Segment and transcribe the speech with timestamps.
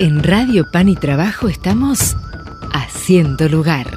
[0.00, 2.16] En Radio Pan y Trabajo estamos
[2.72, 3.88] haciendo lugar.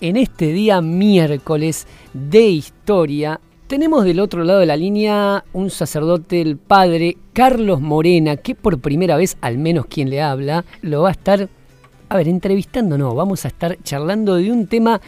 [0.00, 6.40] En este día miércoles de historia, tenemos del otro lado de la línea un sacerdote,
[6.40, 11.10] el padre Carlos Morena, que por primera vez, al menos quien le habla, lo va
[11.10, 11.50] a estar,
[12.08, 15.02] a ver, entrevistando, no, vamos a estar charlando de un tema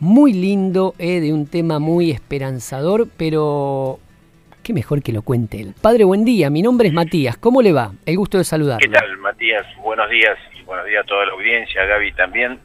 [0.00, 3.98] muy lindo, eh, de un tema muy esperanzador, pero
[4.64, 5.74] qué mejor que lo cuente él.
[5.80, 7.92] Padre, buen día, mi nombre es Matías, ¿cómo le va?
[8.06, 8.80] El gusto de saludar.
[8.80, 9.64] ¿Qué tal, Matías?
[9.76, 12.58] Buenos días y buenos días a toda la audiencia, Gaby también.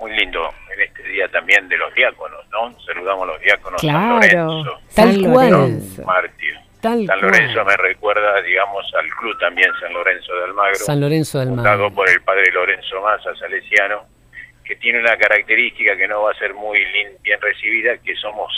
[0.00, 2.78] Muy lindo en este día también de los diáconos, ¿no?
[2.80, 5.50] Saludamos a los diáconos Claro, San Lorenzo, Tal San cual.
[5.50, 6.02] Lorenzo.
[6.04, 6.54] mártir.
[6.80, 7.20] Tal San cual.
[7.32, 11.84] Lorenzo me recuerda, digamos, al club también San Lorenzo de Almagro, San Lorenzo del fundado
[11.84, 11.92] Mar.
[11.94, 14.02] por el padre Lorenzo Massa, salesiano,
[14.64, 18.52] que tiene una característica que no va a ser muy lin- bien recibida, que somos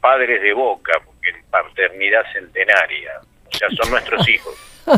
[0.00, 0.92] padres de boca,
[1.28, 3.12] en paternidad centenaria,
[3.52, 4.54] o sea, son nuestros hijos.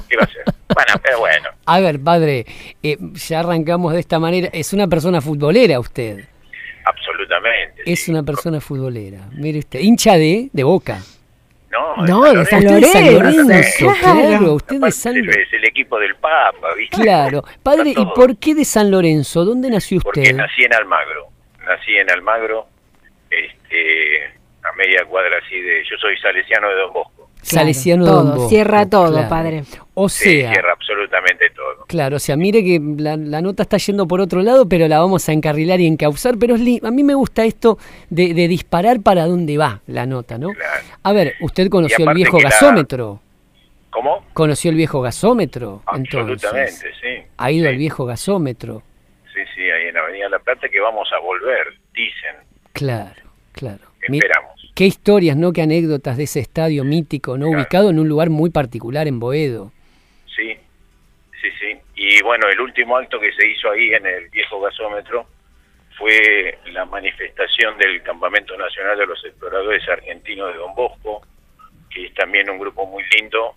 [0.09, 0.45] ¿Qué va a ser?
[0.75, 2.47] Bueno, pero bueno, A ver, padre,
[2.83, 4.49] eh, ya arrancamos de esta manera.
[4.53, 6.25] Es una persona futbolera usted.
[6.85, 7.83] absolutamente.
[7.87, 8.11] Es sí.
[8.11, 9.19] una persona futbolera.
[9.33, 10.99] Mire usted, hincha de, de boca.
[11.71, 14.55] No, No, de San Usted de San Lorenzo, Lorenzo, claro.
[14.55, 16.97] Usted de San es, es el equipo del Papa, ¿viste?
[17.03, 17.43] Claro.
[17.63, 19.45] Padre, ¿y por qué de San Lorenzo?
[19.45, 20.37] ¿Dónde nació Porque usted?
[20.37, 21.27] nací en Almagro.
[21.67, 22.67] Nací en Almagro,
[23.31, 24.34] este,
[24.77, 25.83] media cuadra así de...
[25.91, 27.31] Yo soy salesiano de Don Bosco.
[27.43, 29.29] Salesiano todo, Don Bosco, cierra todo, claro.
[29.29, 29.63] padre.
[29.93, 31.85] O Sí, sea, cierra absolutamente todo.
[31.87, 34.99] claro, o sea, mire que la, la nota está yendo por otro lado, pero la
[34.99, 36.37] vamos a encarrilar y encauzar.
[36.39, 37.77] Pero es li- a mí me gusta esto
[38.09, 40.51] de, de disparar para dónde va la nota, ¿no?
[40.53, 40.83] Claro.
[41.03, 43.21] A ver, usted conoció el viejo la- gasómetro.
[43.91, 44.25] ¿Cómo?
[44.33, 46.45] Conoció el viejo gasómetro, entonces.
[46.45, 47.23] Absolutamente, sí.
[47.37, 48.83] Ha ido sí, al viejo gasómetro.
[49.33, 52.37] Sí, sí, ahí en Avenida La Plata que vamos a volver, dicen.
[52.73, 53.85] Claro, claro.
[54.01, 54.64] Esperamos.
[54.75, 55.53] Qué historias, ¿no?
[55.53, 57.47] Qué anécdotas de ese estadio mítico, ¿no?
[57.47, 57.61] Claro.
[57.61, 59.71] Ubicado en un lugar muy particular en Boedo.
[60.35, 60.59] Sí,
[61.41, 61.79] sí, sí.
[61.95, 65.29] Y bueno, el último acto que se hizo ahí en el viejo gasómetro
[65.97, 71.23] fue la manifestación del Campamento Nacional de los Exploradores Argentinos de Don Bosco,
[71.89, 73.55] que es también un grupo muy lindo,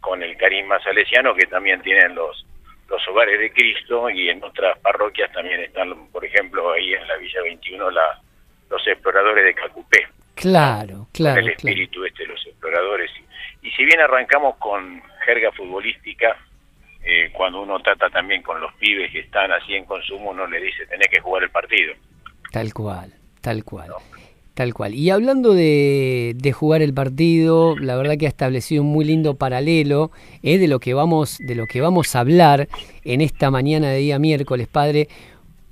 [0.00, 2.44] con el carisma salesiano, que también tienen los,
[2.88, 7.16] los hogares de Cristo, y en otras parroquias también están, por ejemplo, ahí en la
[7.16, 8.20] Villa 21, la,
[8.70, 10.08] los exploradores de Cacupé
[10.40, 11.50] Claro, claro, el claro.
[11.50, 13.10] espíritu este de los exploradores.
[13.62, 16.36] Y si bien arrancamos con jerga futbolística,
[17.02, 20.60] eh, cuando uno trata también con los pibes que están así en consumo, uno le
[20.60, 21.94] dice, tenés que jugar el partido.
[22.52, 23.90] Tal cual, tal cual.
[24.54, 24.94] Tal cual.
[24.94, 29.36] Y hablando de, de jugar el partido, la verdad que ha establecido un muy lindo
[29.36, 30.10] paralelo
[30.42, 32.68] eh, de lo que vamos, de lo que vamos a hablar
[33.04, 35.08] en esta mañana de día miércoles, padre.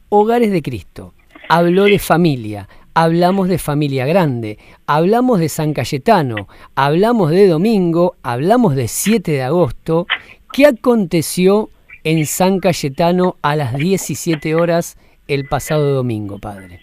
[0.08, 1.14] Hogares de Cristo.
[1.48, 2.68] Habló de familia.
[2.98, 9.42] Hablamos de familia grande, hablamos de San Cayetano, hablamos de domingo, hablamos de 7 de
[9.42, 10.06] agosto.
[10.50, 11.68] ¿Qué aconteció
[12.04, 14.96] en San Cayetano a las 17 horas
[15.28, 16.80] el pasado domingo, padre?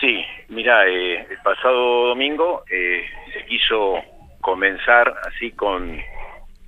[0.00, 3.98] Sí, mira, eh, el pasado domingo eh, se quiso
[4.40, 6.00] comenzar así con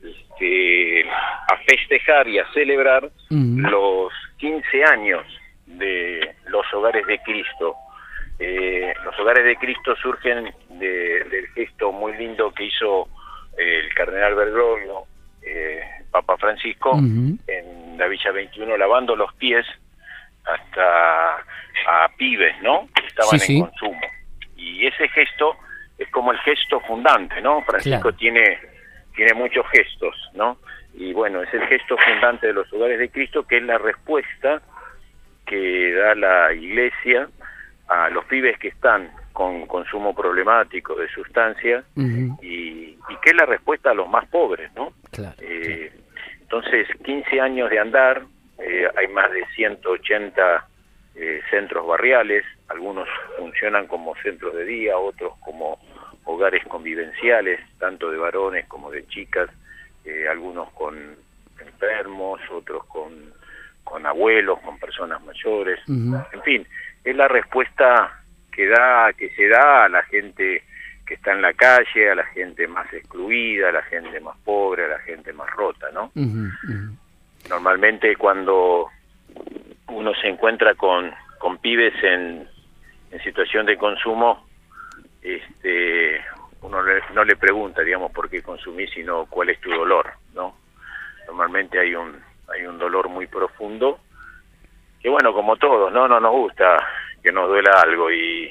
[0.00, 5.26] este, a festejar y a celebrar los 15 años
[5.66, 7.74] de los hogares de Cristo.
[8.38, 13.08] Eh, los hogares de Cristo surgen de- del gesto muy lindo que hizo
[13.56, 15.04] eh, el cardenal Bergoglio,
[15.42, 15.80] eh,
[16.10, 19.64] Papa Francisco, en la Villa 21, lavando los pies
[20.44, 21.36] hasta
[21.86, 22.88] a pibes, ¿no?
[22.94, 23.70] Que estaban Sí, en sí.
[23.70, 24.00] consumo.
[24.56, 25.56] Y ese gesto
[25.98, 27.62] es como el gesto fundante, ¿no?
[27.62, 28.16] Francisco Claro.
[28.16, 28.58] tiene,
[29.14, 30.58] tiene muchos gestos, ¿no?
[30.94, 34.62] Y bueno, es el gesto fundante de los hogares de Cristo, que es la respuesta
[35.46, 37.28] que da la iglesia
[37.88, 43.46] a los pibes que están con consumo problemático de sustancias y, y que es la
[43.46, 44.92] respuesta a los más pobres, ¿no?
[45.10, 45.34] Claro.
[45.40, 45.92] Eh,
[46.42, 48.22] entonces, 15 años de andar,
[48.58, 50.68] eh, hay más de 180
[51.16, 53.08] eh, centros barriales, algunos
[53.38, 55.78] funcionan como centros de día, otros como
[56.24, 59.50] hogares convivenciales, tanto de varones como de chicas,
[60.04, 61.16] eh, algunos con
[61.60, 63.32] enfermos, otros con,
[63.82, 66.66] con abuelos, con personas mayores, en fin,
[67.04, 70.62] es la respuesta que da, que se da a la gente
[71.06, 74.84] que está en la calle, a la gente más excluida, a la gente más pobre,
[74.86, 76.10] a la gente más rota, ¿no?
[77.48, 78.88] Normalmente cuando
[79.88, 82.48] uno se encuentra con, con pibes en,
[83.10, 84.46] en situación de consumo,
[85.22, 86.20] este,
[86.62, 90.56] uno le- no le pregunta, digamos, por qué consumís, sino cuál es tu dolor, ¿no?
[91.26, 92.18] Normalmente hay un,
[92.48, 94.00] hay un dolor muy profundo,
[95.04, 96.08] que bueno, como todos, ¿no?
[96.08, 96.78] No nos gusta
[97.22, 98.50] que nos duela algo y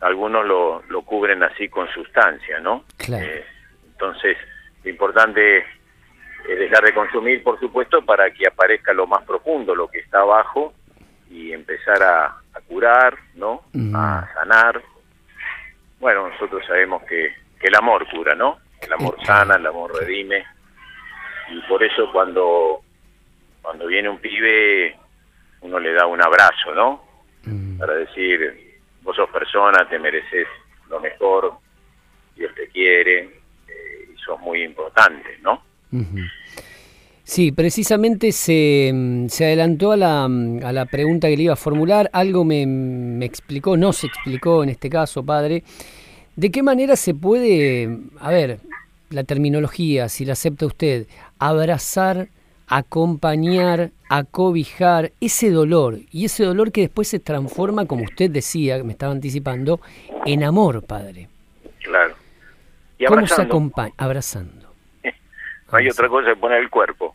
[0.00, 2.82] algunos lo, lo cubren así con sustancia, ¿no?
[2.96, 3.24] Claro.
[3.24, 3.44] Eh,
[3.92, 4.36] entonces,
[4.82, 5.64] lo importante
[6.44, 10.74] dejar de consumir, por supuesto, para que aparezca lo más profundo, lo que está abajo,
[11.30, 12.34] y empezar a,
[12.66, 13.62] curar, ¿no?
[13.94, 14.82] A sanar.
[16.00, 18.58] Bueno, nosotros sabemos que, que el amor cura, ¿no?
[18.80, 20.44] El amor sana, el amor redime.
[21.48, 22.80] Y por eso cuando,
[23.62, 24.96] cuando viene un pibe,
[25.60, 27.04] uno le da un abrazo, ¿no?
[27.78, 30.48] Para decir, vos sos persona, te mereces
[30.88, 31.54] lo mejor,
[32.34, 33.20] Dios te quiere,
[33.68, 35.62] eh, y sos muy importante, ¿no?
[37.22, 41.54] Sí, precisamente se, mm, se adelantó a la, mm, a la, pregunta que le iba
[41.54, 45.64] a formular, algo me, me, explicó, no se explicó en este caso, padre,
[46.36, 48.60] de qué manera se puede, a ver,
[49.10, 51.06] la terminología, si la acepta usted,
[51.38, 52.28] abrazar,
[52.66, 58.92] acompañar, acobijar ese dolor, y ese dolor que después se transforma, como usted decía, me
[58.92, 59.80] estaba anticipando,
[60.24, 61.28] en amor, padre.
[61.82, 62.14] Claro.
[63.06, 63.94] ¿Cómo se acompaña?
[63.98, 64.72] Abrazando.
[65.04, 65.12] No
[65.78, 67.14] hay otra cosa que poner el cuerpo.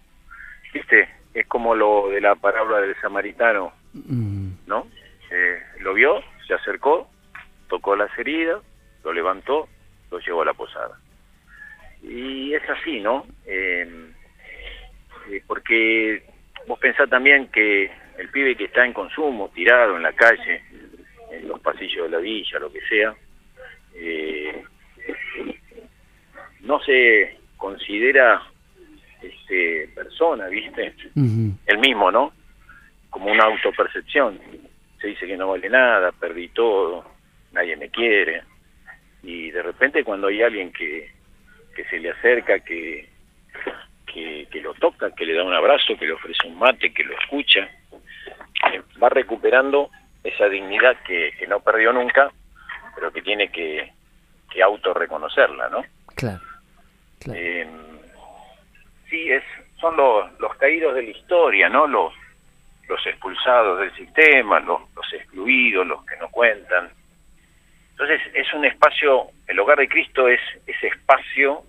[0.74, 1.10] ¿Viste?
[1.34, 4.50] Es como lo de la palabra del samaritano, mm.
[4.68, 4.88] ¿no?
[5.32, 7.10] Eh, lo vio, se acercó,
[7.70, 8.62] tocó las heridas,
[9.04, 9.68] lo levantó,
[10.12, 11.00] lo llevó a la posada.
[12.04, 13.26] Y es así, ¿no?
[13.46, 13.88] Eh,
[15.30, 16.24] eh, porque
[16.68, 20.62] vos pensás también que el pibe que está en consumo, tirado en la calle,
[21.32, 23.16] en los pasillos de la villa, lo que sea,
[26.62, 28.42] no se considera
[29.22, 30.94] este, persona, ¿viste?
[31.66, 32.34] El mismo, ¿no?
[33.10, 34.40] Como una autopercepción.
[35.00, 37.06] Se dice que no vale nada, perdí todo,
[37.52, 38.44] nadie me quiere.
[39.24, 41.12] Y de repente cuando hay alguien que,
[41.76, 43.10] que se le acerca, que,
[44.14, 47.04] que, que lo toca, que le da un abrazo, que le ofrece un mate, que
[47.04, 47.70] lo escucha,
[48.72, 49.90] eh, va recuperando
[50.24, 52.32] esa dignidad que, que no perdió nunca,
[52.96, 53.92] pero que tiene que,
[54.52, 55.84] que autorreconocerla, ¿no?
[56.16, 56.42] Claro.
[57.34, 57.68] Eh,
[59.10, 59.44] sí, es,
[59.80, 61.88] son los, los caídos de la historia, ¿no?
[61.88, 62.14] Los,
[62.88, 66.90] los expulsados del sistema, los, los excluidos, los que no cuentan.
[67.92, 71.64] Entonces es un espacio, el hogar de Cristo es ese espacio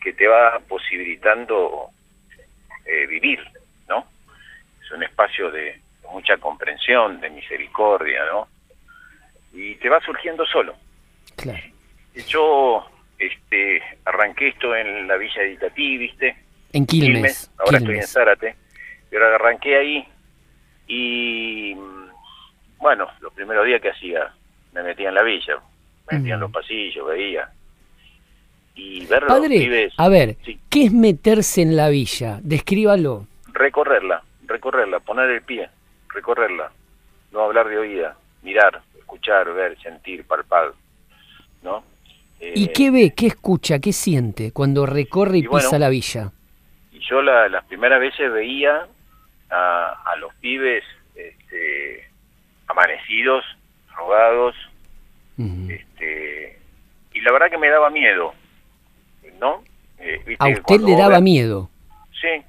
[0.00, 1.90] que te va posibilitando
[2.84, 3.40] eh, vivir,
[3.88, 4.06] ¿no?
[4.82, 5.80] Es un espacio de
[6.10, 8.48] mucha comprensión, de misericordia, ¿no?
[9.52, 10.74] Y te va surgiendo solo.
[11.36, 11.62] Claro.
[12.26, 16.36] Yo este, arranqué esto en la Villa de Itatí, ¿viste?
[16.72, 17.50] En Quilmes.
[17.58, 18.56] ahora estoy en Zárate.
[19.10, 20.08] Pero arranqué ahí
[20.86, 21.74] y,
[22.78, 24.32] bueno, los primeros días que hacía,
[24.72, 25.58] me metía en la villa,
[26.10, 27.50] me metía en los pasillos, veía.
[28.74, 30.36] Y ver Padre, a ver,
[30.68, 32.38] ¿qué es meterse en la villa?
[32.42, 33.26] Descríbalo.
[33.52, 35.68] Recorrerla, recorrerla, poner el pie,
[36.08, 36.70] recorrerla.
[37.32, 40.72] No hablar de oída, mirar, escuchar, ver, sentir, palpar,
[41.62, 41.84] ¿no?
[42.40, 46.32] ¿Y eh, qué ve, qué escucha, qué siente cuando recorre y, pisa la villa?
[46.92, 48.86] Y yo las primeras veces veía
[49.50, 50.84] a, los pibes
[51.14, 52.08] este,
[52.66, 53.44] amanecidos,
[53.94, 54.54] rogados,
[55.68, 56.58] este,
[57.14, 58.34] y la verdad que me daba miedo,
[59.40, 59.64] ¿no?
[59.98, 61.68] Eh, ¿A usted le daba miedo?
[62.20, 62.42] Sí,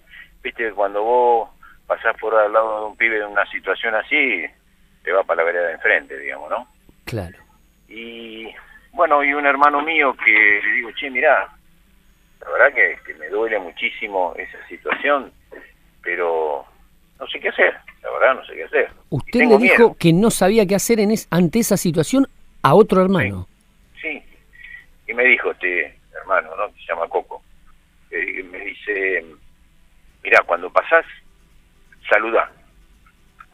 [0.43, 1.49] viste, cuando vos
[1.88, 4.45] pasás por al lado de un pibe en una situación así,
[5.03, 6.67] te va para la vereda de enfrente, digamos, ¿no?
[7.05, 7.38] Claro.
[7.89, 8.47] Y
[8.93, 10.31] bueno, y un hermano mío que
[10.63, 11.49] le digo, che, mirá,
[12.42, 15.31] la verdad que, me duele muchísimo esa situación,
[16.01, 16.66] pero
[17.19, 18.89] no sé qué hacer, la verdad no sé qué hacer.
[19.09, 22.27] Usted le dijo que no sabía qué hacer en ante esa situación
[22.63, 23.47] a otro hermano.
[24.01, 24.21] Sí,
[25.07, 26.69] y me dijo este hermano, ¿no?
[26.73, 27.44] se llama Coco,
[28.11, 29.25] eh, me dice,
[30.23, 31.06] mirá, cuando pasás,
[32.09, 32.51] saluda,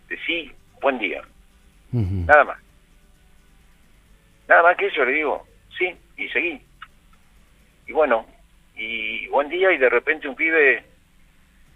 [0.07, 1.21] decí buen día,
[1.91, 2.57] nada más.
[4.47, 5.45] Nada más que eso le digo,
[5.77, 6.61] sí, y seguí.
[7.85, 8.25] Y bueno,
[8.75, 10.85] y buen día y de repente un pibe,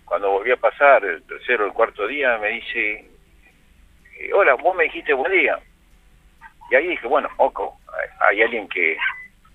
[0.06, 3.06] cuando volví a pasar el tercero o el cuarto día, me dice,
[4.20, 5.60] eh, hola, vos me dijiste buen día.
[6.70, 7.78] Y ahí dije, bueno, oco,
[8.30, 8.98] hay alguien que,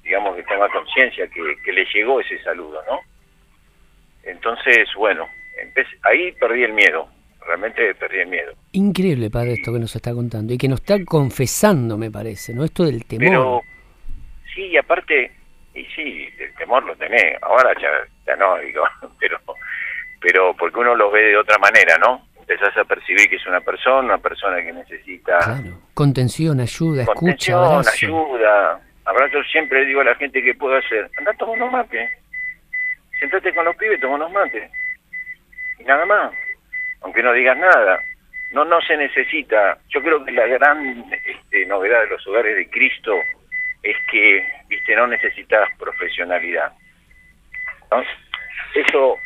[0.06, 3.00] digamos, que tenga conciencia que, que le llegó ese saludo, ¿no?
[4.22, 5.28] Entonces, bueno,
[6.02, 7.08] ahí perdí el miedo
[7.46, 8.52] realmente perdí el miedo.
[8.72, 12.64] Increíble, padre, esto que nos está contando y que nos está confesando, me parece, ¿no?
[12.64, 13.28] Esto del temor.
[13.28, 13.60] Pero,
[14.54, 15.32] sí, y aparte,
[15.74, 17.88] y sí, el temor lo tenés, ahora ya,
[18.26, 18.82] ya no, digo,
[19.18, 19.38] pero,
[20.20, 22.26] pero porque uno lo ve de otra manera, ¿no?
[22.40, 25.38] Empezás a percibir que es una persona, una persona que necesita...
[25.38, 28.06] Claro, contención, ayuda, contención, escucha, abrazo.
[28.06, 32.10] ayuda, abrazo, siempre le digo a la gente que puedo hacer, anda, toma unos mates,
[33.18, 34.70] sentate con los pibes, toma unos mates,
[35.78, 36.32] y nada más
[37.06, 38.00] aunque no digas nada.
[38.52, 39.78] No, no se necesita.
[39.88, 43.14] Yo creo que la gran este, novedad de los hogares de Cristo
[43.82, 46.72] es que, viste, no necesitas profesionalidad.
[48.74, 49.16] Eso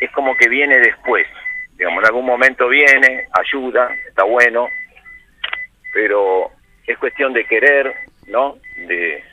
[0.00, 1.26] es como que viene después.
[1.76, 4.68] Digamos, en algún momento viene, ayuda, está bueno,
[5.94, 6.50] pero
[6.86, 7.94] es cuestión de querer,
[8.26, 8.58] ¿no?
[8.76, 9.24] De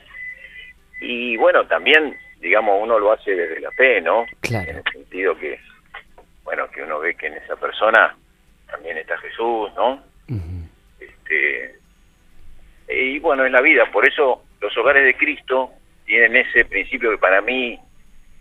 [1.00, 4.26] y bueno, también, digamos, uno lo hace desde la fe, ¿no?
[4.40, 4.70] Claro.
[4.70, 5.58] En el sentido que,
[6.44, 8.16] bueno, que uno ve que en esa persona
[8.70, 10.02] también está Jesús, ¿no?
[11.00, 11.78] Este
[12.88, 15.70] y bueno, en la vida, por eso los hogares de Cristo
[16.06, 17.78] tienen ese principio que para mí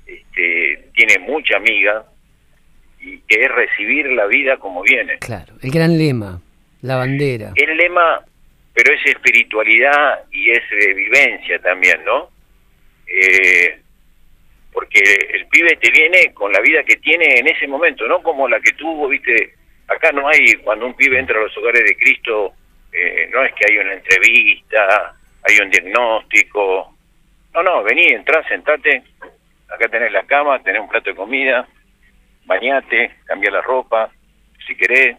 [0.06, 2.06] este, tiene mucha amiga
[3.00, 5.18] y que es recibir la vida como viene.
[5.20, 6.42] Claro, el gran lema,
[6.82, 7.52] la bandera.
[7.56, 8.22] El lema,
[8.74, 10.64] pero es espiritualidad y es
[10.96, 12.30] vivencia también, ¿no?
[13.08, 13.80] Eh,
[14.72, 15.02] porque
[15.34, 18.60] el pibe te viene con la vida que tiene en ese momento, no como la
[18.60, 19.56] que tuvo, viste,
[19.88, 22.54] acá no hay, cuando un pibe entra a los hogares de Cristo,
[22.92, 26.96] eh, no es que hay una entrevista, hay un diagnóstico.
[27.54, 29.02] No, no, vení, entrá, sentate,
[29.70, 31.68] acá tenés la cama, tenés un plato de comida,
[32.46, 34.12] bañate, cambia la ropa,
[34.66, 35.18] si querés,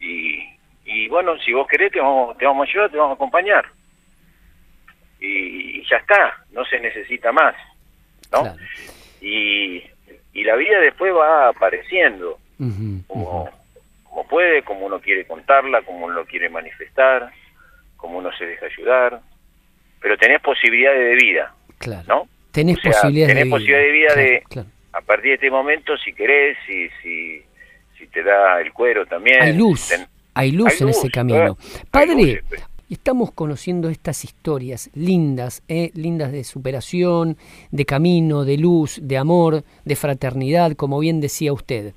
[0.00, 0.42] y,
[0.84, 3.64] y bueno, si vos querés te vamos, te vamos a ayudar, te vamos a acompañar.
[5.20, 7.54] Y, ya está, no se necesita más,
[8.32, 8.56] ¿no?
[9.20, 9.82] Y,
[10.32, 12.38] y la vida después va apareciendo,
[13.06, 13.50] como,
[14.04, 17.30] como puede, como uno quiere contarla, como uno lo quiere manifestar,
[17.96, 19.20] como uno se deja ayudar,
[20.00, 22.04] pero tenés posibilidades de vida, claro.
[22.06, 22.28] ¿no?
[22.52, 24.68] Tenés posibilidades tenés de posibilidad de vida Claro, de, claro.
[24.92, 27.42] a partir de este momento, si querés, si, si,
[27.98, 29.42] si te da el cuero también.
[29.42, 31.56] Hay luz, ten- hay luz hay en luz, ese camino.
[31.90, 32.44] Padre, luces,
[32.88, 32.98] pues.
[32.98, 35.90] estamos conociendo estas historias lindas, ¿eh?
[35.94, 37.36] lindas de superación,
[37.70, 41.94] de camino, de luz, de amor, de fraternidad, como bien decía usted.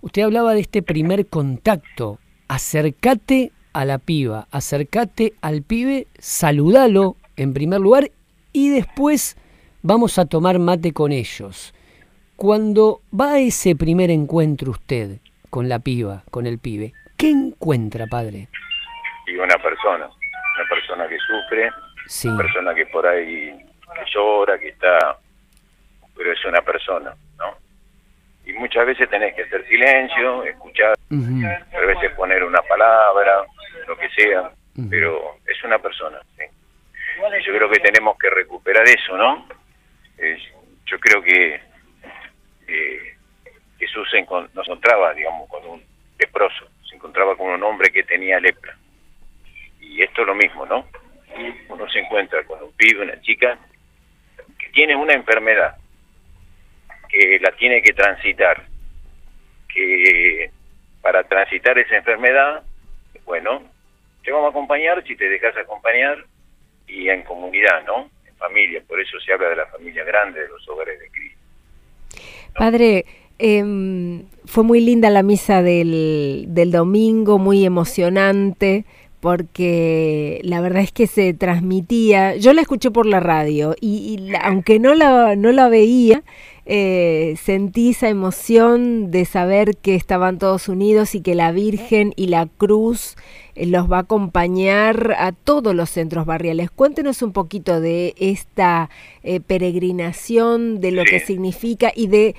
[0.00, 2.18] Usted hablaba de este primer contacto.
[2.46, 8.10] Acercate a la piba, acercate al pibe, saludalo en primer lugar
[8.52, 9.36] y después
[9.82, 11.74] vamos a tomar mate con ellos.
[12.36, 15.18] Cuando va a ese primer encuentro usted
[15.50, 18.48] con la piba, con el pibe, ¿qué encuentra, padre?
[19.26, 21.70] Y una persona, una persona que sufre,
[22.06, 22.28] Sí.
[22.28, 23.56] una persona que por ahí
[23.94, 25.18] que llora, que está,
[26.16, 27.56] pero es una persona, ¿no?
[28.44, 33.44] Y muchas veces tenés que hacer silencio, escuchar, a veces poner una palabra,
[33.86, 34.50] lo que sea,
[34.90, 36.44] pero es una persona, ¿sí?
[37.40, 39.46] Y yo creo que tenemos que recuperar eso, ¿no?
[40.18, 40.36] Eh,
[40.86, 41.60] yo creo que
[42.68, 43.16] eh,
[43.78, 45.82] Jesús se encon- nos encontraba, digamos, con un
[46.18, 48.76] leproso, se encontraba con un hombre que tenía lepra.
[49.90, 50.86] Y esto es lo mismo, ¿no?
[51.68, 53.58] Uno se encuentra con un pibe, una chica,
[54.58, 55.76] que tiene una enfermedad,
[57.08, 58.64] que la tiene que transitar,
[59.72, 60.50] que
[61.02, 62.62] para transitar esa enfermedad,
[63.24, 63.62] bueno,
[64.22, 66.24] te vamos a acompañar si te dejas acompañar
[66.86, 68.10] y en comunidad, ¿no?
[68.26, 71.38] En familia, por eso se habla de la familia grande, de los hogares de Cristo.
[72.54, 73.04] Padre,
[73.38, 78.84] em, fue muy linda la misa del, del domingo, muy emocionante,
[79.24, 84.78] porque la verdad es que se transmitía, yo la escuché por la radio y, aunque
[84.78, 86.22] no la, no la veía,
[86.66, 92.26] eh, sentí esa emoción de saber que estaban todos unidos y que la Virgen y
[92.26, 93.16] la Cruz
[93.54, 96.70] eh, los va a acompañar a todos los centros barriales.
[96.70, 98.90] Cuéntenos un poquito de esta
[99.22, 102.34] eh, peregrinación, de lo que significa y de,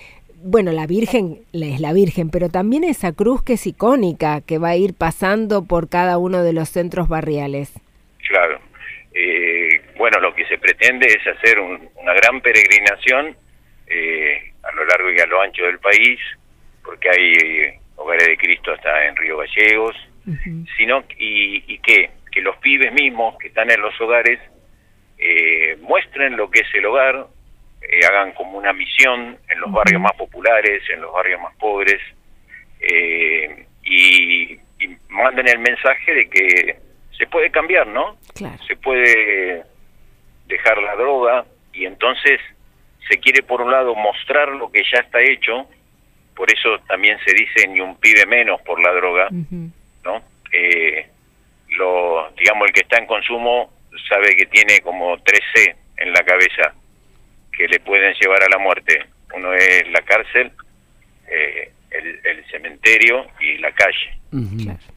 [0.46, 4.70] bueno, la Virgen es la Virgen, pero también esa cruz que es icónica, que va
[4.70, 7.74] a ir pasando por cada uno de los centros barriales.
[8.28, 8.60] Claro.
[9.14, 13.36] Eh, bueno, lo que se pretende es hacer un- una gran peregrinación
[13.88, 16.20] eh, a lo largo y a lo ancho del país,
[16.84, 19.96] porque hay eh, hogares de Cristo hasta en Río Gallegos,
[20.78, 24.40] sino y, y que, que los pibes mismos que están en los hogares
[25.18, 27.28] eh, muestren lo que es el hogar,
[27.90, 32.02] eh, hagan como una misión en los barrios más populares, en los barrios más pobres,
[32.80, 36.78] eh, y, y manden el mensaje de que
[37.18, 38.18] se puede cambiar, ¿no?
[38.34, 38.58] Claro.
[38.68, 39.64] Se puede
[40.48, 42.40] dejar la droga y entonces
[43.08, 45.68] se quiere por un lado mostrar lo que ya está hecho,
[46.36, 49.30] por eso también se dice ni un pibe menos por la droga.
[49.32, 50.22] ¿no?
[50.52, 51.08] Eh,
[51.78, 53.72] lo, digamos, el que está en consumo
[54.10, 56.74] sabe que tiene como 3C en la cabeza
[57.58, 59.06] que le pueden llevar a la muerte.
[59.34, 60.52] Uno es la cárcel,
[61.28, 64.18] eh, el, el cementerio y la calle.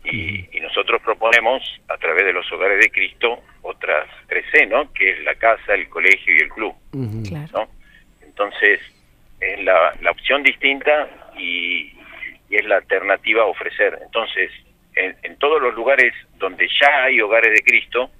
[0.05, 4.93] Y, y nosotros proponemos, a través de los hogares de Cristo, otras 3C, ¿no?
[4.93, 7.23] Que es la casa, el colegio y el club, Ujú.
[7.29, 7.49] Claro.
[7.53, 7.69] ¿no?
[8.23, 8.81] Entonces,
[9.41, 11.93] es la, la opción distinta y,
[12.51, 13.99] y es la alternativa a ofrecer.
[14.03, 14.51] Entonces,
[14.97, 18.11] en, en todos los lugares donde ya hay hogares de Cristo,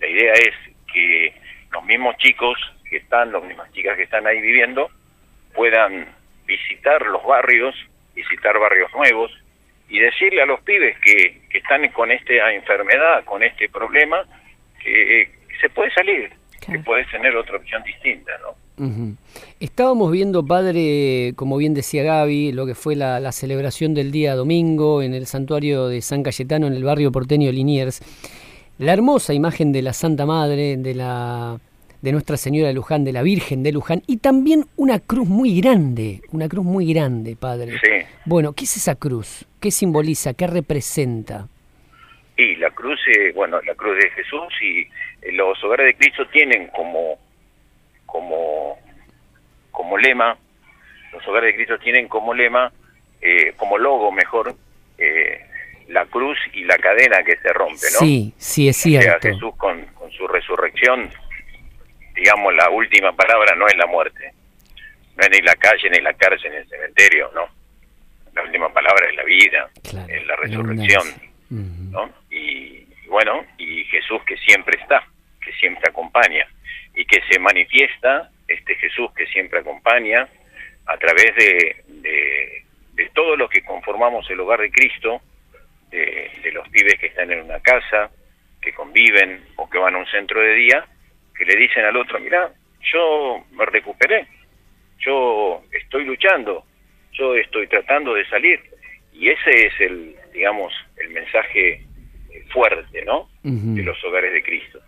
[0.00, 0.54] la idea es
[0.92, 1.34] que
[1.72, 2.58] los mismos chicos
[2.92, 4.90] que están, las mismas chicas que están ahí viviendo,
[5.54, 6.06] puedan
[6.46, 7.74] visitar los barrios,
[8.14, 9.32] visitar barrios nuevos
[9.88, 14.24] y decirle a los pibes que, que están con esta enfermedad, con este problema,
[14.82, 15.30] que,
[15.60, 16.30] se puede salir,
[16.66, 18.62] que puedes tener otra opción distinta, ¿no?
[19.60, 25.02] Estábamos viendo, padre, como bien decía Gaby, lo que fue la, celebración del día domingo
[25.02, 28.00] en el santuario de San Cayetano, en el barrio porteño Liniers.
[28.78, 31.60] La hermosa imagen de la Santa Madre, de la
[32.02, 35.60] de Nuestra Señora de Luján, de la Virgen de Luján, y también una cruz muy
[35.60, 37.78] grande, una cruz muy grande, padre.
[37.80, 38.06] Sí.
[38.24, 39.46] Bueno, ¿qué es esa cruz?
[39.60, 40.34] ¿Qué simboliza?
[40.34, 41.46] ¿Qué representa?
[42.36, 46.26] Y la cruz, eh, bueno, la cruz de Jesús y eh, los hogares de Cristo
[46.26, 47.18] tienen como,
[48.04, 48.78] como,
[49.70, 50.36] como lema,
[51.12, 52.72] los hogares de Cristo tienen como lema,
[53.20, 54.56] eh, como logo mejor,
[55.88, 57.98] la cruz y la cadena que se rompe, ¿no?
[57.98, 59.08] Sí, sí, es cierto.
[59.08, 61.10] O sea, Jesús con, con su resurrección
[62.14, 64.32] digamos, la última palabra no es la muerte,
[65.16, 67.48] no es ni la calle, ni la cárcel, ni el cementerio, no.
[68.34, 69.70] La última palabra es la vida,
[70.08, 71.06] es la resurrección,
[71.90, 72.10] ¿no?
[72.30, 75.06] Y, bueno, y Jesús que siempre está,
[75.44, 76.46] que siempre acompaña,
[76.94, 80.28] y que se manifiesta, este Jesús que siempre acompaña,
[80.86, 82.64] a través de, de,
[82.94, 85.20] de todo lo que conformamos el hogar de Cristo,
[85.90, 88.10] de, de los pibes que están en una casa,
[88.60, 90.86] que conviven o que van a un centro de día,
[91.36, 92.52] que le dicen al otro, mira,
[92.92, 94.26] yo me recuperé,
[94.98, 96.64] yo estoy luchando,
[97.12, 98.60] yo estoy tratando de salir.
[99.12, 101.84] Y ese es el, digamos, el mensaje
[102.52, 103.28] fuerte, ¿no?
[103.42, 104.80] De los hogares de Cristo.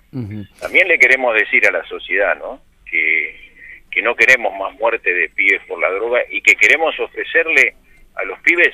[0.61, 2.61] También le queremos decir a la sociedad, ¿no?
[2.89, 3.53] Que,
[3.91, 7.75] que no queremos más muerte de pibes por la droga y que queremos ofrecerle
[8.15, 8.73] a los pibes,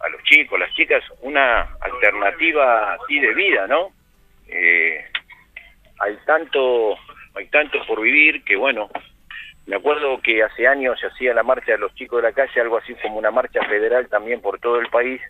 [0.00, 3.92] a los chicos, las chicas, una alternativa así de vida, ¿no?
[4.48, 5.04] Eh,
[6.00, 6.96] hay tanto,
[7.34, 8.90] hay tanto por vivir que bueno,
[9.66, 12.60] me acuerdo que hace años se hacía la marcha de los chicos de la calle,
[12.60, 15.20] algo así como una marcha federal también por todo el país,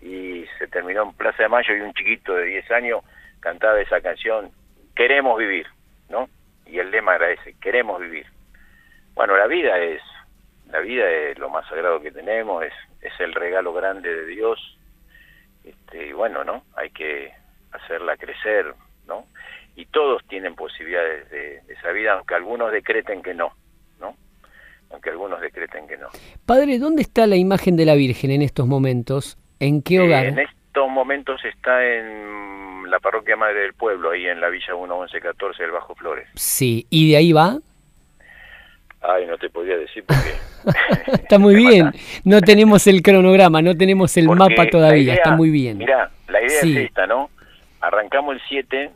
[0.00, 3.00] y se terminó en Plaza de Mayo y un chiquito de 10 años
[3.40, 4.50] cantaba esa canción,
[4.94, 5.66] queremos vivir,
[6.08, 6.28] ¿no?
[6.66, 8.26] Y el lema era ese, queremos vivir.
[9.14, 10.02] Bueno, la vida es,
[10.70, 14.78] la vida es lo más sagrado que tenemos, es, es el regalo grande de Dios,
[15.64, 16.62] este, y bueno, ¿no?
[16.76, 17.32] Hay que
[17.72, 18.74] hacerla crecer,
[19.06, 19.26] ¿no?
[19.76, 23.52] Y todos tienen posibilidades de, esa vida, aunque algunos decreten que no,
[24.00, 24.16] ¿no?
[24.90, 26.08] Aunque algunos decreten que no.
[26.46, 29.36] Padre, ¿dónde está la imagen de la Virgen en estos momentos?
[29.58, 30.26] ¿En qué eh, hogar?
[30.26, 35.62] en estos momentos está en la parroquia Madre del Pueblo, ahí en la Villa 1114
[35.62, 36.28] del Bajo Flores.
[36.34, 37.58] Sí, ¿y de ahí va?
[39.00, 41.12] Ay, no te podía decir porque...
[41.12, 41.90] está muy bien,
[42.24, 45.78] no tenemos el cronograma, no tenemos el mapa todavía, está muy bien.
[45.78, 47.30] Mira, la idea es esta, ¿no?
[47.80, 48.90] Arrancamos el 7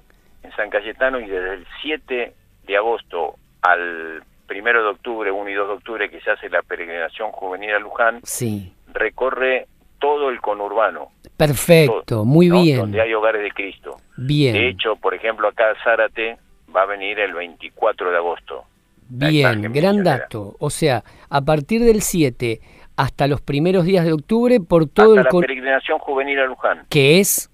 [0.48, 2.34] en San Cayetano y desde el 7
[2.66, 6.62] de agosto al primero de octubre, 1 y 2 de octubre, que se hace la
[6.62, 8.72] peregrinación juvenil a Luján, sí.
[8.92, 9.66] recorre
[9.98, 11.08] todo el conurbano.
[11.36, 12.78] Perfecto, muy bien.
[12.78, 13.96] Donde hay hogares de Cristo.
[14.16, 14.54] Bien.
[14.54, 16.38] De hecho, por ejemplo, acá Zárate
[16.74, 18.64] va a venir el 24 de agosto.
[19.08, 20.56] Bien, gran dato.
[20.58, 22.60] O sea, a partir del 7
[22.96, 25.22] hasta los primeros días de octubre por todo el...
[25.22, 26.86] la peregrinación juvenil a Luján.
[26.88, 27.50] ¿Qué es?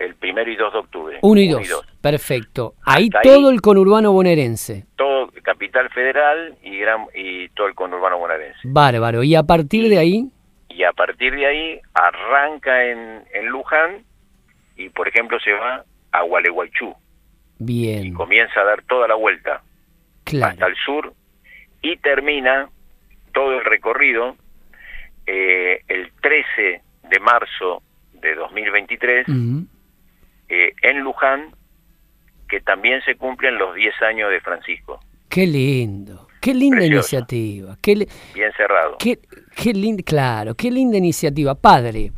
[0.00, 1.18] El primero y 2 de octubre.
[1.22, 2.74] 1 y 2, perfecto.
[2.84, 4.86] Ahí todo el conurbano bonaerense.
[4.96, 8.60] Todo Capital Federal y, gran, y todo el conurbano bonaerense.
[8.64, 9.22] Bárbaro.
[9.22, 10.30] ¿Y a partir de ahí?
[10.70, 14.04] Y a partir de ahí arranca en, en Luján
[14.76, 16.94] y, por ejemplo, se va a Gualeguaychú.
[17.58, 18.06] Bien.
[18.06, 19.62] Y comienza a dar toda la vuelta
[20.24, 20.52] claro.
[20.52, 21.12] hasta el sur
[21.82, 22.70] y termina
[23.34, 24.36] todo el recorrido
[25.26, 27.82] eh, el 13 de marzo
[28.14, 29.26] de 2023
[30.50, 31.54] eh, en Luján,
[32.48, 35.00] que también se cumplen los 10 años de Francisco.
[35.28, 37.76] Qué lindo, qué linda iniciativa.
[37.80, 38.96] Qué Bien cerrado.
[38.98, 39.20] Qué,
[39.54, 41.54] qué lindo, claro, qué linda iniciativa.
[41.54, 42.10] Padre,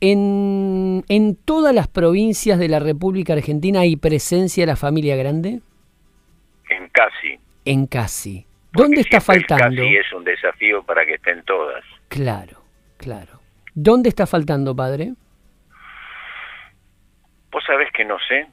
[0.00, 5.60] en, ¿en todas las provincias de la República Argentina hay presencia de la familia grande?
[6.70, 7.40] En casi.
[7.64, 8.46] En casi.
[8.72, 9.82] ¿Dónde está faltando?
[9.82, 11.82] Casi es un desafío para que estén todas.
[12.08, 12.62] Claro,
[12.96, 13.40] claro.
[13.74, 15.14] ¿Dónde está faltando, padre?
[17.56, 18.46] Vos sabés que no sé,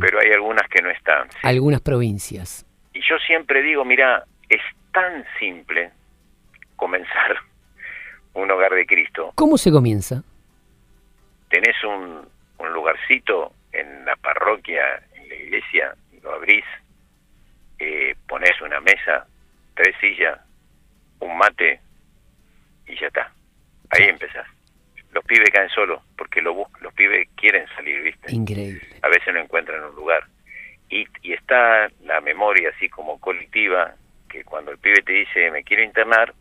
[0.00, 1.28] pero hay algunas que no están.
[1.44, 2.66] Algunas provincias.
[2.92, 4.60] Y yo siempre digo, mira, es
[4.90, 5.92] tan simple
[6.74, 7.36] comenzar
[8.34, 9.30] un hogar de Cristo.
[9.36, 10.24] ¿Cómo se comienza?
[11.50, 12.26] Tenés un,
[12.58, 16.64] un lugarcito en la parroquia, en la iglesia, lo abrís,
[17.78, 19.24] eh, pones una mesa,
[19.76, 20.36] tres sillas,
[21.20, 21.80] un mate
[22.88, 23.32] y ya está.
[23.90, 24.48] Ahí empezás
[25.12, 28.34] los pibes caen solos porque lo los pibes quieren salir, ¿viste?
[28.34, 28.82] Increíble.
[29.02, 30.24] A veces no encuentran un lugar.
[30.90, 33.94] Y, y está la memoria así como colectiva,
[34.28, 36.34] que cuando el pibe te dice, me quiero internar,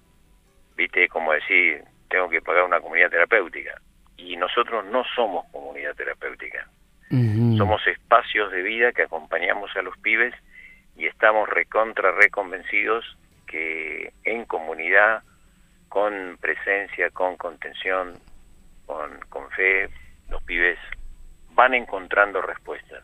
[0.75, 3.81] viste, como decir, tengo que pagar una comunidad terapéutica.
[4.17, 6.67] Y nosotros no somos comunidad terapéutica.
[7.09, 10.33] Somos espacios de vida que acompañamos a los pibes
[10.97, 15.23] y estamos recontra, reconvencidos que en comunidad,
[15.87, 18.19] con presencia, con contención,
[18.87, 19.89] con, con fe,
[20.29, 20.79] los pibes
[21.51, 23.03] van encontrando respuestas,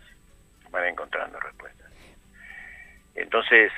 [0.71, 1.91] van encontrando respuestas.
[3.13, 3.71] Entonces,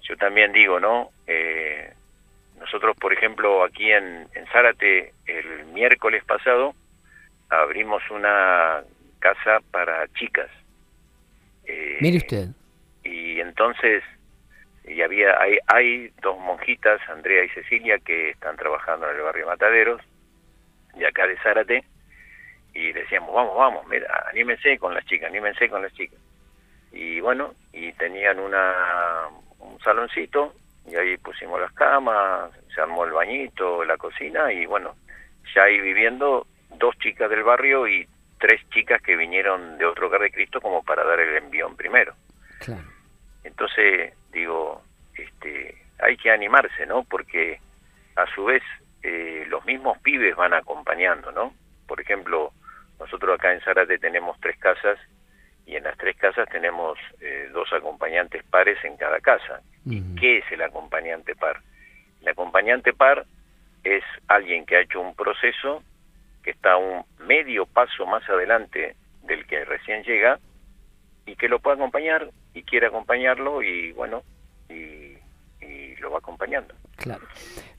[0.00, 1.10] yo también digo, ¿no?
[1.26, 1.92] Eh,
[2.58, 6.74] nosotros, por ejemplo, aquí en, en Zárate, el miércoles pasado,
[7.48, 8.82] abrimos una
[9.18, 10.50] casa para chicas.
[11.64, 12.48] Eh, Mire usted.
[13.04, 14.02] Y entonces,
[14.86, 19.46] y había hay, hay dos monjitas, Andrea y Cecilia, que están trabajando en el barrio
[19.46, 20.00] Mataderos,
[20.96, 21.84] de acá de Zárate,
[22.74, 26.18] y decíamos, vamos, vamos, mira, anímense con las chicas, anímense con las chicas.
[26.92, 29.28] Y bueno, y tenían una
[29.60, 30.54] un saloncito,
[30.86, 34.94] y ahí pusimos las camas, se armó el bañito, la cocina, y bueno,
[35.54, 36.46] ya ahí viviendo
[36.78, 38.06] dos chicas del barrio y
[38.38, 42.14] tres chicas que vinieron de otro hogar de Cristo como para dar el envión primero.
[43.42, 44.82] Entonces, digo,
[45.14, 47.04] este, hay que animarse, ¿no?
[47.04, 47.60] Porque
[48.16, 48.62] a su vez
[49.04, 51.52] eh, los mismos pibes van acompañando, ¿no?
[51.86, 52.52] Por ejemplo,
[52.98, 54.98] nosotros acá en Zárate tenemos tres casas
[55.66, 59.60] y en las tres casas tenemos eh, dos acompañantes pares en cada casa.
[60.18, 61.60] ¿Qué es el acompañante par?
[62.22, 63.26] El acompañante par
[63.82, 65.82] es alguien que ha hecho un proceso
[66.42, 70.38] que está un medio paso más adelante del que recién llega
[71.26, 74.22] y que lo puede acompañar y quiere acompañarlo y bueno,
[74.70, 75.02] y,
[76.00, 76.74] lo va acompañando.
[76.96, 77.26] Claro.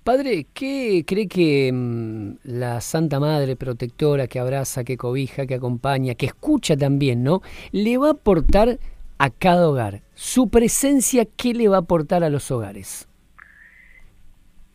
[0.06, 6.14] Padre, ¿qué cree que mm, la Santa Madre protectora que abraza, que cobija, que acompaña,
[6.14, 7.42] que escucha también, ¿no?
[7.72, 8.78] Le va a aportar
[9.18, 10.02] a cada hogar?
[10.14, 13.10] Su presencia, ¿qué le va a aportar a los hogares?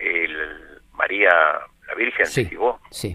[0.01, 0.37] El,
[0.95, 1.31] María,
[1.87, 2.81] la Virgen, sí, vos.
[2.91, 3.13] Sí.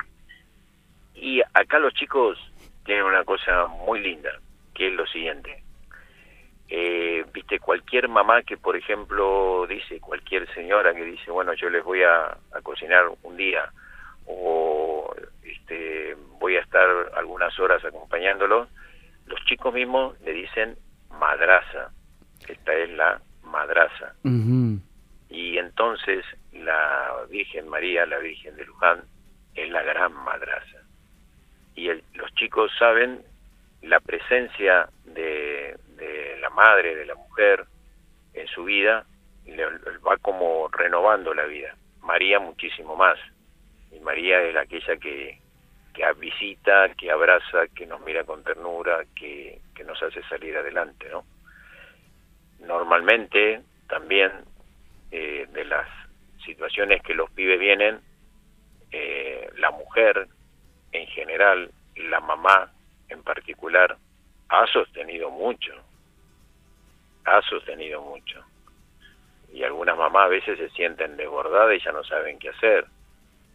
[1.16, 2.38] Y acá los chicos
[2.86, 4.30] tienen una cosa muy linda,
[4.74, 5.65] que es lo siguiente.
[6.68, 11.84] Eh, viste, cualquier mamá que, por ejemplo, dice, cualquier señora que dice, bueno, yo les
[11.84, 13.72] voy a, cocinar un día
[14.26, 18.68] o este, voy a estar algunas horas acompañándolos,
[19.28, 20.76] los chicos mismos le dicen
[21.20, 21.92] madraza.
[22.48, 24.14] Esta es la madraza.
[25.30, 29.04] Y entonces la Virgen María, la Virgen de Luján,
[29.54, 30.86] es la gran madraza
[31.76, 33.22] y los chicos saben
[33.82, 35.78] la presencia de,
[36.40, 37.66] la madre, de la mujer
[38.34, 39.06] en su vida,
[39.46, 39.66] le,
[40.08, 41.76] va como renovando la vida.
[42.02, 43.18] María muchísimo más.
[43.92, 45.40] Y María es aquella que,
[45.94, 51.08] que visita, que abraza, que nos mira con ternura, que, que nos hace salir adelante,
[51.10, 51.24] ¿no?
[52.60, 54.32] Normalmente también
[55.12, 55.88] eh, de las
[56.46, 58.00] situaciones que los pibes vienen,
[58.92, 60.28] eh, la mujer
[60.92, 62.72] en general, la mamá
[63.10, 63.98] en particular,
[64.50, 65.74] ha sostenido mucho,
[67.26, 68.44] ha sostenido mucho.
[69.52, 72.86] Y algunas mamás a veces se sienten desbordadas y ya no saben qué hacer.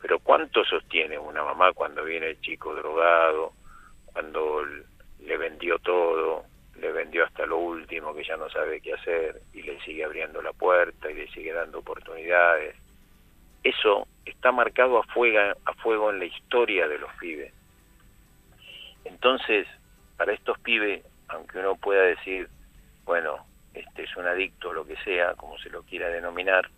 [0.00, 3.52] Pero ¿cuánto sostiene una mamá cuando viene el chico drogado,
[4.12, 4.64] cuando
[5.20, 6.44] le vendió todo,
[6.76, 10.40] le vendió hasta lo último que ya no sabe qué hacer y le sigue abriendo
[10.40, 12.76] la puerta y le sigue dando oportunidades?
[13.62, 17.52] Eso está marcado a fuego, a fuego en la historia de los pibes.
[19.04, 19.66] Entonces,
[20.16, 22.48] para estos pibes, aunque uno pueda decir,
[23.04, 26.68] bueno, este es un adicto o lo que sea, como se lo quiera denominar,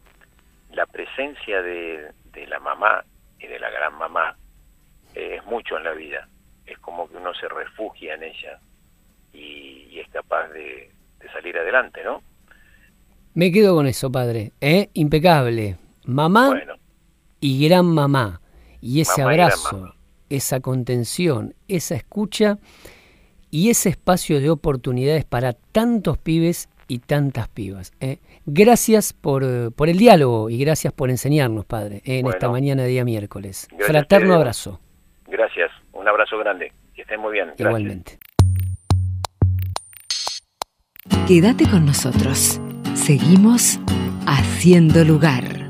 [0.72, 2.12] la presencia de,
[2.48, 3.05] la mamá
[3.38, 4.37] y de la gran mamá
[5.14, 6.28] es mucho en la vida.
[6.66, 8.59] Es como que uno se refugia en ella
[9.33, 10.90] y, es capaz de,
[11.33, 12.22] salir adelante, ¿no?
[13.35, 14.52] Me quedo con eso, padre.
[14.61, 14.90] ¿eh?
[14.94, 15.76] Impecable.
[16.05, 16.61] Mamá
[17.40, 18.40] y gran mamá.
[18.81, 19.94] Y ese abrazo,
[20.28, 22.59] esa contención, esa escucha
[23.50, 27.92] y ese espacio de oportunidades para tantos pibes y tantas pibas.
[28.00, 28.18] ¿eh?
[28.44, 33.05] Gracias por, por, el diálogo y gracias por enseñarnos, Padre, en esta mañana de día
[33.05, 33.66] miércoles.
[33.78, 34.78] Fraterno abrazo.
[35.26, 36.70] Gracias, un abrazo grande.
[36.94, 37.52] Que estén muy bien.
[37.57, 38.18] Igualmente.
[41.26, 42.61] Quédate con nosotros.
[42.94, 43.81] Seguimos
[44.26, 45.62] haciendo lugar.